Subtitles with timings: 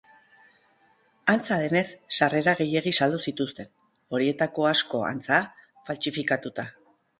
[1.33, 1.83] Antza denez,
[2.19, 3.71] sarrera gehiegi saldu zituzten,
[4.17, 5.41] horietako asko antza
[5.91, 6.69] faltsifikatuta.